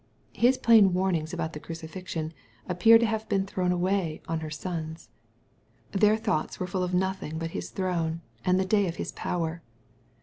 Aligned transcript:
His 0.33 0.57
plain 0.57 0.93
warnings 0.95 1.31
about 1.31 1.53
the 1.53 1.59
crucifixion, 1.59 2.33
appear 2.67 2.97
to 2.97 3.05
have 3.05 3.29
been 3.29 3.45
thrown 3.45 3.71
away 3.71 4.23
on 4.27 4.39
her 4.39 4.49
sons. 4.49 5.09
Their 5.91 6.17
thoughts 6.17 6.59
were 6.59 6.65
full 6.65 6.81
of 6.81 6.95
nothing 6.95 7.37
but 7.37 7.51
His 7.51 7.69
throne, 7.69 8.21
and 8.43 8.59
the 8.59 8.65
day 8.65 8.87
of 8.87 8.95
His 8.95 9.11
power. 9.11 9.61